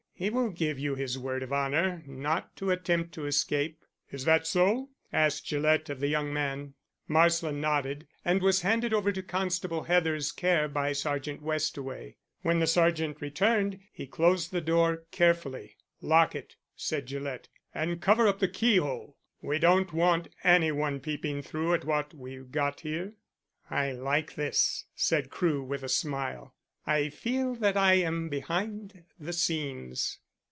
He 0.13 0.29
will 0.29 0.51
give 0.51 0.77
you 0.77 0.93
his 0.93 1.17
word 1.17 1.41
of 1.41 1.51
honour 1.51 2.03
not 2.05 2.55
to 2.57 2.69
attempt 2.69 3.11
to 3.15 3.25
escape." 3.25 3.83
"Is 4.11 4.23
that 4.25 4.45
so?" 4.45 4.89
asked 5.11 5.47
Gillett 5.47 5.89
of 5.89 5.99
the 5.99 6.09
young 6.09 6.31
man. 6.31 6.75
Marsland 7.07 7.59
nodded, 7.59 8.05
and 8.23 8.39
was 8.39 8.61
handed 8.61 8.93
over 8.93 9.11
to 9.11 9.23
Constable 9.23 9.85
Heather's 9.85 10.31
care 10.31 10.67
by 10.67 10.93
Sergeant 10.93 11.41
Westaway. 11.41 12.17
When 12.43 12.59
the 12.59 12.67
sergeant 12.67 13.19
returned 13.19 13.79
he 13.91 14.05
closed 14.05 14.51
the 14.51 14.61
door 14.61 15.05
carefully. 15.09 15.75
"Lock 16.01 16.35
it," 16.35 16.55
said 16.75 17.07
Gillett. 17.07 17.49
"And 17.73 17.99
cover 17.99 18.27
up 18.27 18.37
the 18.37 18.47
key 18.47 18.77
hole; 18.77 19.17
we 19.41 19.57
don't 19.57 19.91
want 19.91 20.27
any 20.43 20.71
one 20.71 20.99
peeping 20.99 21.41
through 21.41 21.73
at 21.73 21.83
what 21.83 22.13
we've 22.13 22.51
got 22.51 22.81
here." 22.81 23.15
"I 23.71 23.91
like 23.93 24.35
this," 24.35 24.85
said 24.93 25.31
Crewe 25.31 25.63
with 25.63 25.81
a 25.81 25.89
smile. 25.89 26.53
"I 26.87 27.09
feel 27.09 27.53
that 27.55 27.77
I 27.77 27.93
am 27.93 28.27
behind 28.27 29.03
the 29.19 29.33
scenes." 29.33 30.17